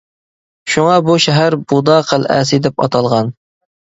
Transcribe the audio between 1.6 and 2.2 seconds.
«بۇدا